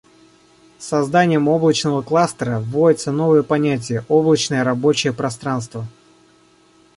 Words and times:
С 0.79 0.85
созданием 0.85 1.47
облачного 1.47 2.01
кластера 2.01 2.59
вводится 2.59 3.11
новое 3.11 3.43
понятие: 3.43 4.03
«Облачное 4.09 4.63
рабочее 4.63 5.13
пространство» 5.13 5.85